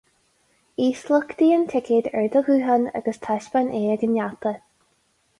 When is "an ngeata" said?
4.07-4.55